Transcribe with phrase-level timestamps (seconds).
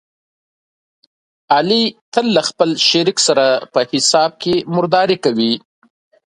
[1.55, 1.77] علي
[2.13, 5.53] تل له خپل شریک سره په حساب کې مردارې کوي.